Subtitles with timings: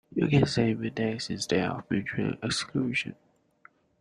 [0.15, 3.13] You can say mutex instead of mutual exclusion.